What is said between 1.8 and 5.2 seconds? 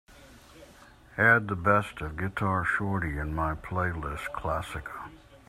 of guitar shorty in my playlist clásica